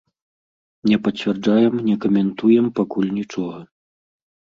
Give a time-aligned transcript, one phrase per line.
[0.91, 3.61] Не пацвярджаем, не каментуем пакуль нічога.